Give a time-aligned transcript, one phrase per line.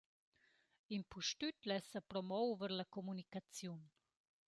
[0.97, 3.81] Impustüt lessa promover la comunicaziun.